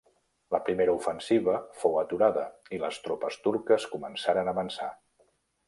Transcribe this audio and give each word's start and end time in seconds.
La 0.53 0.59
primera 0.69 0.95
ofensiva 0.99 1.57
fou 1.83 1.99
aturada 2.03 2.47
i 2.77 2.81
les 2.85 2.99
tropes 3.05 3.39
turques 3.49 3.89
començaren 3.95 4.51
a 4.53 4.59
avançar. 4.59 4.93